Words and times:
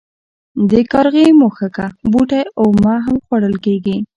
د 0.71 0.71
کارغي 0.91 1.25
مښوکه 1.39 1.87
بوټی 2.11 2.43
اومه 2.61 2.93
هم 3.05 3.15
خوړل 3.25 3.55
کیږي. 3.65 3.97